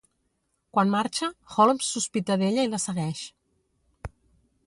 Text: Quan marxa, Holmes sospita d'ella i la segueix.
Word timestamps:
Quan 0.77 0.93
marxa, 0.93 1.29
Holmes 1.57 1.91
sospita 1.97 2.39
d'ella 2.43 2.65
i 2.69 2.73
la 2.73 2.81
segueix. 2.87 3.21